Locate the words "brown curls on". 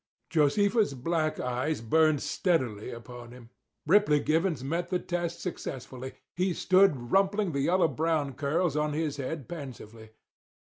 7.87-8.93